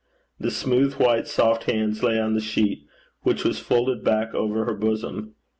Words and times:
The 0.39 0.49
smooth, 0.49 0.95
white, 0.95 1.27
soft 1.27 1.65
hands 1.65 2.01
lay 2.01 2.19
on 2.19 2.33
the 2.33 2.41
sheet, 2.41 2.87
which 3.21 3.43
was 3.43 3.59
folded 3.59 4.03
back 4.03 4.33
over 4.33 4.65
her 4.65 4.73
bosom. 4.73 5.35